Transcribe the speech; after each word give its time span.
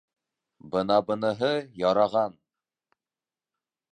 —Бына 0.75 0.95
быныһы 1.09 1.51
яраған. 1.83 2.35